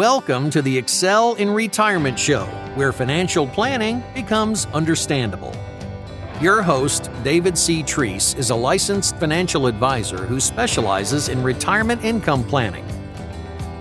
[0.00, 5.54] Welcome to the Excel in Retirement Show, where financial planning becomes understandable.
[6.40, 7.82] Your host, David C.
[7.82, 12.86] Treese, is a licensed financial advisor who specializes in retirement income planning.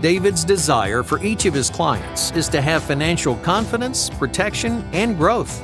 [0.00, 5.62] David's desire for each of his clients is to have financial confidence, protection, and growth.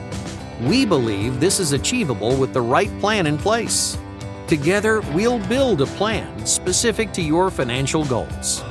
[0.61, 3.97] We believe this is achievable with the right plan in place.
[4.49, 8.63] Together, we'll build a plan specific to your financial goals.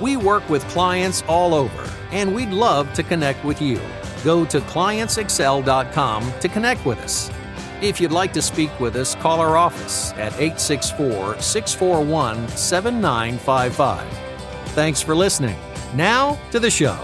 [0.00, 3.80] We work with clients all over, and we'd love to connect with you.
[4.24, 7.30] Go to clientsexcel.com to connect with us.
[7.80, 14.08] If you'd like to speak with us, call our office at 864 641 7955.
[14.70, 15.56] Thanks for listening.
[15.94, 16.98] Now to the show.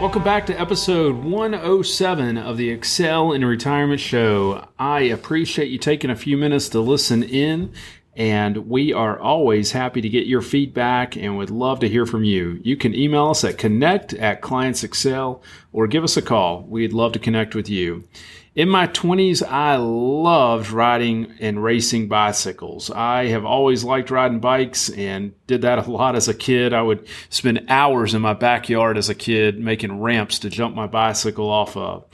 [0.00, 4.68] Welcome back to episode 107 of the Excel in Retirement Show.
[4.78, 7.72] I appreciate you taking a few minutes to listen in
[8.16, 12.24] and we are always happy to get your feedback and would love to hear from
[12.24, 12.60] you.
[12.62, 16.62] You can email us at connect at Clients Excel or give us a call.
[16.62, 18.04] We'd love to connect with you.
[18.54, 22.88] In my 20s, I loved riding and racing bicycles.
[22.88, 26.72] I have always liked riding bikes and did that a lot as a kid.
[26.72, 30.86] I would spend hours in my backyard as a kid making ramps to jump my
[30.86, 32.04] bicycle off of.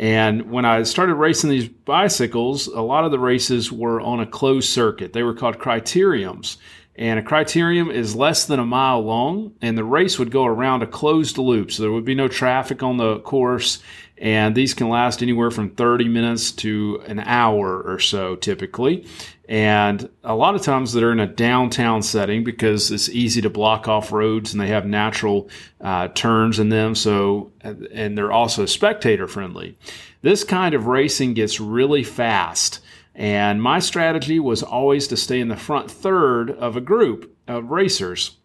[0.00, 4.26] And when I started racing these bicycles, a lot of the races were on a
[4.26, 5.12] closed circuit.
[5.12, 6.56] They were called criteriums.
[6.96, 10.82] And a criterium is less than a mile long, and the race would go around
[10.82, 11.70] a closed loop.
[11.70, 13.82] So there would be no traffic on the course,
[14.20, 19.06] and these can last anywhere from 30 minutes to an hour or so typically.
[19.48, 23.88] And a lot of times they're in a downtown setting because it's easy to block
[23.88, 25.48] off roads and they have natural
[25.80, 26.94] uh, turns in them.
[26.94, 29.76] So, and they're also spectator friendly.
[30.20, 32.80] This kind of racing gets really fast.
[33.14, 37.70] And my strategy was always to stay in the front third of a group of
[37.70, 38.36] racers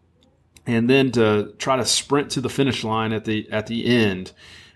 [0.65, 4.31] and then to try to sprint to the finish line at the, at the end.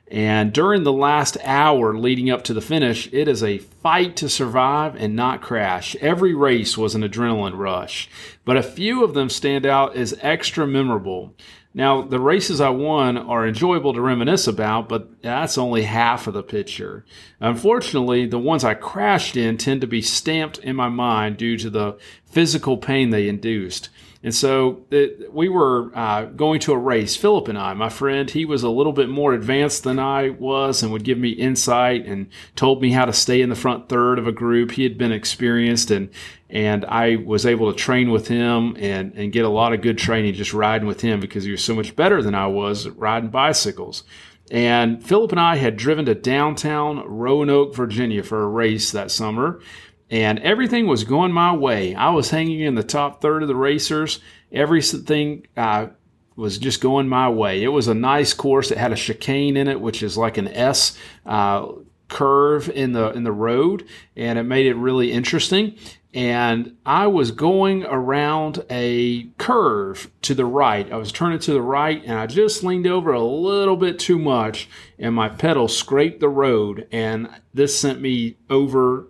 [0.10, 4.30] And during the last hour leading up to the finish, it is a fight to
[4.30, 5.96] survive and not crash.
[6.02, 8.10] Every race was an adrenaline rush,
[8.44, 11.36] but a few of them stand out as extra memorable.
[11.76, 16.34] Now, the races I won are enjoyable to reminisce about, but that's only half of
[16.34, 17.06] the picture.
[17.40, 21.70] Unfortunately, the ones I crashed in tend to be stamped in my mind due to
[21.70, 23.90] the physical pain they induced.
[24.22, 28.30] And so it, we were uh, going to a race, Philip and I, my friend,
[28.30, 32.06] he was a little bit more advanced than I was and would give me insight
[32.06, 34.72] and told me how to stay in the front third of a group.
[34.72, 36.10] He had been experienced and,
[36.50, 39.98] and I was able to train with him and, and get a lot of good
[39.98, 43.30] training just riding with him because he was so much better than I was riding
[43.30, 44.04] bicycles.
[44.52, 49.62] And Philip and I had driven to downtown Roanoke, Virginia for a race that summer
[50.10, 51.96] and everything was going my way.
[51.96, 54.20] I was hanging in the top third of the racers.
[54.52, 55.88] Everything uh,
[56.36, 57.62] was just going my way.
[57.62, 58.72] It was a nice course.
[58.72, 61.68] It had a chicane in it, which is like an S uh,
[62.08, 65.78] curve in the in the road, and it made it really interesting.
[66.12, 70.92] And I was going around a curve to the right.
[70.92, 74.18] I was turning to the right, and I just leaned over a little bit too
[74.18, 79.09] much, and my pedal scraped the road, and this sent me over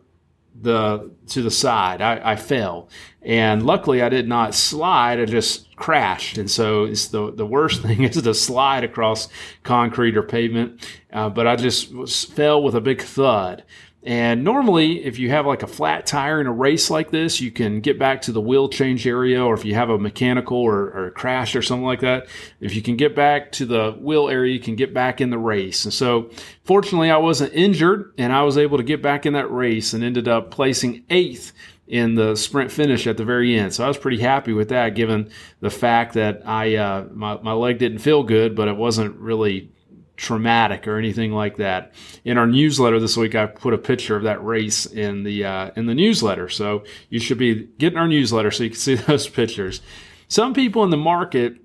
[0.62, 2.02] the to the side.
[2.02, 2.90] I, I, fell,
[3.22, 5.20] and luckily I did not slide.
[5.20, 9.28] I just crashed, and so it's the the worst thing is to slide across
[9.64, 10.88] concrete or pavement.
[11.12, 13.64] Uh, but I just was, fell with a big thud,
[14.02, 17.52] and normally, if you have like a flat tire in a race like this, you
[17.52, 20.92] can get back to the wheel change area, or if you have a mechanical or,
[20.92, 22.28] or a crash or something like that,
[22.62, 25.38] if you can get back to the wheel area, you can get back in the
[25.38, 25.84] race.
[25.84, 26.30] And so,
[26.64, 30.02] fortunately, I wasn't injured and I was able to get back in that race and
[30.02, 31.52] ended up placing eighth
[31.90, 33.74] in the sprint finish at the very end.
[33.74, 35.30] So I was pretty happy with that, given
[35.60, 39.72] the fact that I uh, my, my leg didn't feel good, but it wasn't really
[40.20, 41.94] traumatic or anything like that.
[42.26, 45.72] In our newsletter this week, I put a picture of that race in the uh,
[45.76, 49.28] in the newsletter, so you should be getting our newsletter so you can see those
[49.28, 49.82] pictures.
[50.28, 51.58] Some people in the market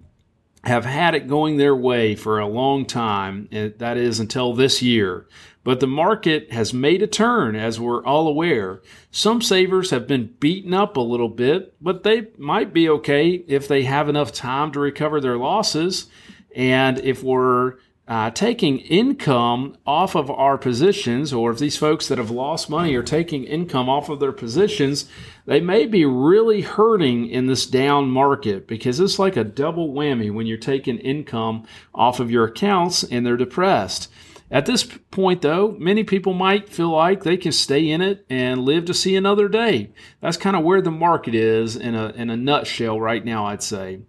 [0.62, 4.80] have had it going their way for a long time, and that is until this
[4.80, 5.26] year.
[5.64, 8.82] But the market has made a turn, as we're all aware.
[9.10, 13.66] Some savers have been beaten up a little bit, but they might be okay if
[13.66, 16.06] they have enough time to recover their losses.
[16.54, 17.74] And if we're
[18.06, 22.94] uh, taking income off of our positions, or if these folks that have lost money
[22.94, 25.08] are taking income off of their positions,
[25.46, 30.32] they may be really hurting in this down market because it's like a double whammy
[30.32, 34.10] when you're taking income off of your accounts and they're depressed.
[34.50, 38.60] At this point, though, many people might feel like they can stay in it and
[38.64, 39.90] live to see another day.
[40.20, 43.62] That's kind of where the market is in a, in a nutshell right now, I'd
[43.62, 44.00] say.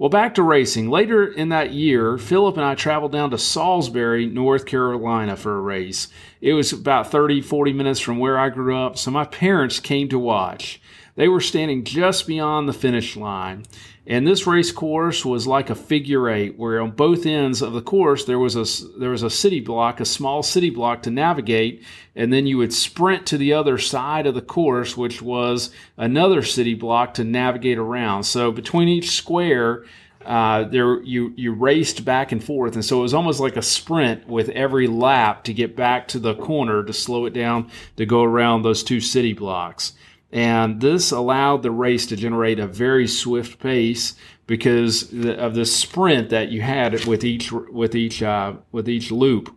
[0.00, 0.88] Well, back to racing.
[0.88, 5.60] Later in that year, Philip and I traveled down to Salisbury, North Carolina for a
[5.60, 6.08] race.
[6.40, 10.08] It was about 30, 40 minutes from where I grew up, so my parents came
[10.08, 10.80] to watch.
[11.16, 13.64] They were standing just beyond the finish line.
[14.06, 17.82] And this race course was like a figure eight, where on both ends of the
[17.82, 21.84] course there was a there was a city block, a small city block to navigate,
[22.16, 26.42] and then you would sprint to the other side of the course, which was another
[26.42, 28.24] city block to navigate around.
[28.24, 29.84] So between each square,
[30.24, 33.62] uh, there you you raced back and forth, and so it was almost like a
[33.62, 38.04] sprint with every lap to get back to the corner to slow it down to
[38.06, 39.92] go around those two city blocks.
[40.32, 44.14] And this allowed the race to generate a very swift pace
[44.46, 49.56] because of the sprint that you had with each with each uh, with each loop.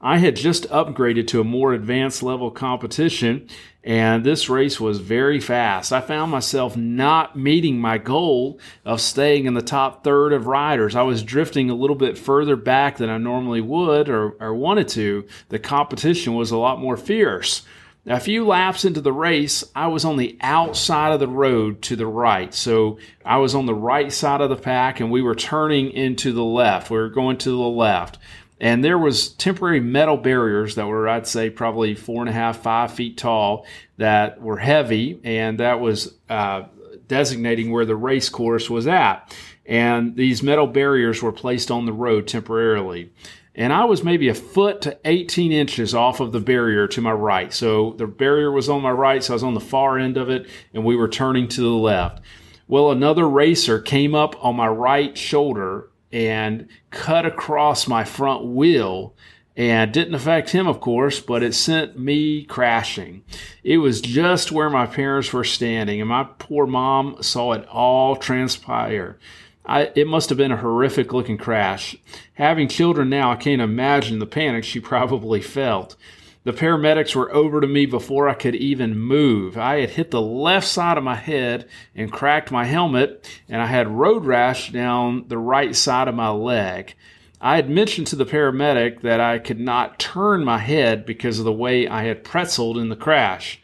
[0.00, 3.48] I had just upgraded to a more advanced level competition,
[3.84, 5.92] and this race was very fast.
[5.92, 10.96] I found myself not meeting my goal of staying in the top third of riders.
[10.96, 14.88] I was drifting a little bit further back than I normally would or, or wanted
[14.88, 15.26] to.
[15.48, 17.62] The competition was a lot more fierce.
[18.04, 21.82] Now, a few laps into the race, I was on the outside of the road
[21.82, 22.52] to the right.
[22.52, 26.32] So I was on the right side of the pack and we were turning into
[26.32, 26.90] the left.
[26.90, 28.18] We were going to the left.
[28.60, 32.62] And there was temporary metal barriers that were, I'd say, probably four and a half,
[32.62, 33.66] five feet tall
[33.98, 35.20] that were heavy.
[35.22, 36.64] And that was uh,
[37.06, 39.32] designating where the race course was at.
[39.64, 43.12] And these metal barriers were placed on the road temporarily
[43.54, 47.12] and I was maybe a foot to 18 inches off of the barrier to my
[47.12, 47.52] right.
[47.52, 50.30] So the barrier was on my right, so I was on the far end of
[50.30, 52.22] it, and we were turning to the left.
[52.66, 59.14] Well, another racer came up on my right shoulder and cut across my front wheel
[59.54, 63.22] and didn't affect him, of course, but it sent me crashing.
[63.62, 68.16] It was just where my parents were standing, and my poor mom saw it all
[68.16, 69.18] transpire.
[69.64, 71.96] I, it must have been a horrific looking crash.
[72.34, 75.96] Having children now, I can't imagine the panic she probably felt.
[76.44, 79.56] The paramedics were over to me before I could even move.
[79.56, 83.66] I had hit the left side of my head and cracked my helmet, and I
[83.66, 86.96] had road rash down the right side of my leg.
[87.40, 91.44] I had mentioned to the paramedic that I could not turn my head because of
[91.44, 93.60] the way I had pretzeled in the crash.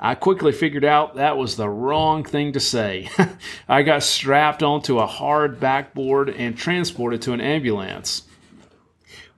[0.00, 3.08] I quickly figured out that was the wrong thing to say.
[3.68, 8.22] I got strapped onto a hard backboard and transported to an ambulance.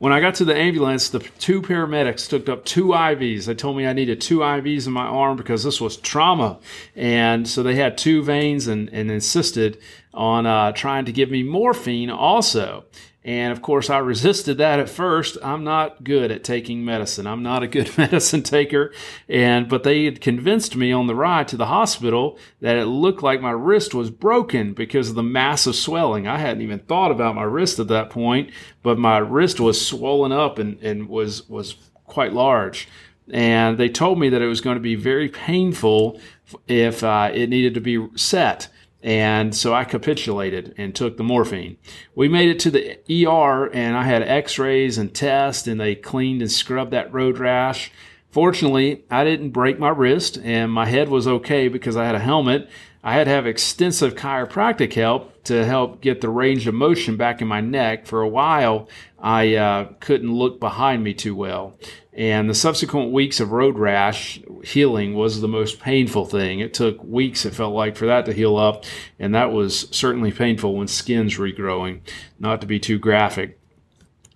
[0.01, 3.45] When I got to the ambulance, the two paramedics took up two IVs.
[3.45, 6.59] They told me I needed two IVs in my arm because this was trauma.
[6.97, 9.79] And so they had two veins and, and insisted
[10.13, 12.85] on uh, trying to give me morphine also.
[13.23, 15.37] And of course, I resisted that at first.
[15.43, 17.27] I'm not good at taking medicine.
[17.27, 18.93] I'm not a good medicine taker.
[19.29, 23.23] And, but they had convinced me on the ride to the hospital that it looked
[23.23, 26.27] like my wrist was broken because of the massive swelling.
[26.27, 28.51] I hadn't even thought about my wrist at that point,
[28.83, 31.77] but my wrist was swollen up and, and was, was
[32.07, 32.89] quite large.
[33.31, 36.19] And they told me that it was going to be very painful
[36.67, 38.69] if uh, it needed to be set.
[39.03, 41.79] And so I capitulated and took the morphine.
[42.15, 45.95] We made it to the ER and I had x rays and tests, and they
[45.95, 47.91] cleaned and scrubbed that road rash.
[48.31, 52.21] Fortunately, I didn't break my wrist and my head was okay because I had a
[52.21, 52.69] helmet.
[53.03, 57.41] I had to have extensive chiropractic help to help get the range of motion back
[57.41, 58.07] in my neck.
[58.07, 61.77] For a while, I uh, couldn't look behind me too well.
[62.21, 66.61] And the subsequent weeks of road rash healing was the most painful thing.
[66.61, 68.85] It took weeks, it felt like, for that to heal up.
[69.19, 72.01] And that was certainly painful when skin's regrowing,
[72.39, 73.59] not to be too graphic.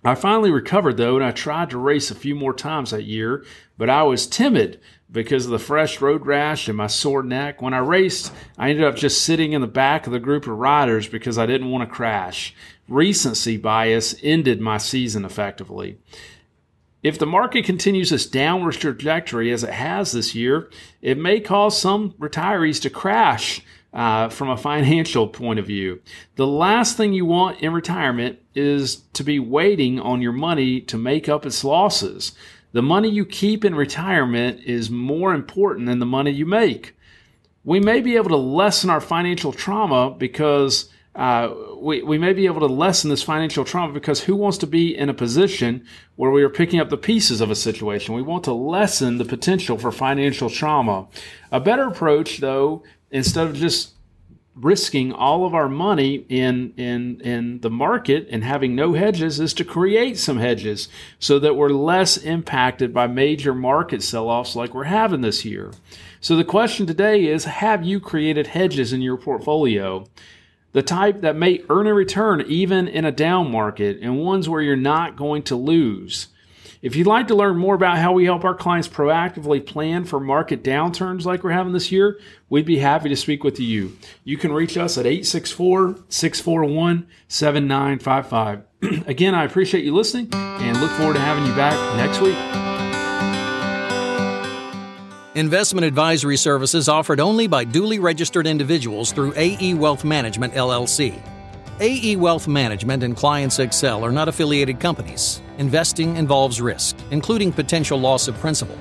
[0.03, 3.45] I finally recovered though, and I tried to race a few more times that year,
[3.77, 7.61] but I was timid because of the fresh road rash and my sore neck.
[7.61, 10.57] When I raced, I ended up just sitting in the back of the group of
[10.57, 12.55] riders because I didn't want to crash.
[12.87, 15.99] Recency bias ended my season effectively.
[17.05, 20.71] If the market continues its downward trajectory as it has this year,
[21.03, 23.61] it may cause some retirees to crash
[23.93, 26.01] uh, from a financial point of view.
[26.35, 30.97] The last thing you want in retirement is to be waiting on your money to
[30.97, 32.31] make up its losses.
[32.71, 36.95] The money you keep in retirement is more important than the money you make.
[37.63, 42.45] We may be able to lessen our financial trauma because uh, we, we may be
[42.45, 45.85] able to lessen this financial trauma because who wants to be in a position
[46.17, 48.15] where we are picking up the pieces of a situation?
[48.15, 51.07] We want to lessen the potential for financial trauma.
[51.51, 53.93] A better approach, though, instead of just
[54.55, 59.53] risking all of our money in in in the market and having no hedges is
[59.53, 60.87] to create some hedges
[61.19, 65.71] so that we're less impacted by major market sell-offs like we're having this year.
[66.21, 70.05] So the question today is have you created hedges in your portfolio?
[70.75, 74.61] The type that may earn a return even in a down market, and ones where
[74.61, 76.27] you're not going to lose.
[76.81, 80.19] If you'd like to learn more about how we help our clients proactively plan for
[80.19, 83.97] market downturns like we're having this year, we'd be happy to speak with you.
[84.25, 88.63] You can reach us at 864 641 7955.
[89.07, 92.35] Again, I appreciate you listening and look forward to having you back next week.
[95.35, 101.21] Investment advisory services offered only by duly registered individuals through AE Wealth Management LLC.
[101.81, 105.41] AE Wealth Management and Clients Excel are not affiliated companies.
[105.57, 108.77] Investing involves risk, including potential loss of principal.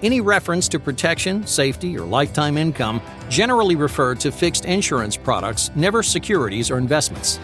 [0.00, 6.04] Any reference to protection, safety, or lifetime income generally refer to fixed insurance products, never
[6.04, 7.40] securities or investments.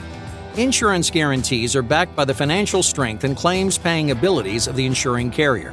[0.56, 5.28] Insurance guarantees are backed by the financial strength and claims paying abilities of the insuring
[5.28, 5.72] carrier.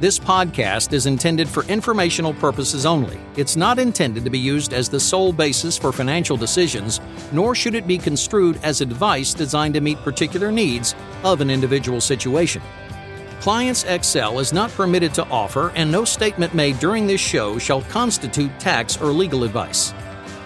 [0.00, 3.18] This podcast is intended for informational purposes only.
[3.34, 7.00] It's not intended to be used as the sole basis for financial decisions,
[7.32, 12.00] nor should it be construed as advice designed to meet particular needs of an individual
[12.00, 12.62] situation.
[13.40, 17.82] Clients Excel is not permitted to offer, and no statement made during this show shall
[17.82, 19.92] constitute tax or legal advice.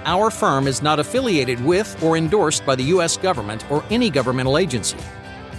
[0.07, 3.19] Our firm is not affiliated with or endorsed by the U.S.
[3.19, 4.97] government or any governmental agency.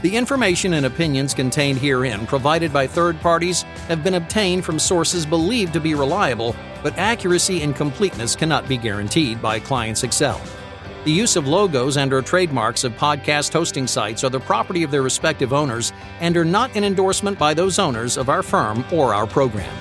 [0.04, 5.26] The information and opinions contained herein, provided by third parties, have been obtained from sources
[5.26, 10.42] believed to be reliable, but accuracy and completeness cannot be guaranteed by Clients Excel.
[11.06, 14.92] The use of logos and or trademarks of podcast hosting sites are the property of
[14.92, 19.14] their respective owners and are not an endorsement by those owners of our firm or
[19.14, 19.74] our program.